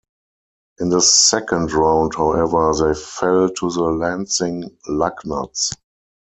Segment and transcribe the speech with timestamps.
[0.79, 5.75] In the second round, however, they fell to the Lansing Lugnuts.